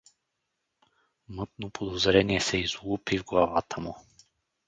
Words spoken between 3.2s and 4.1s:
главата му.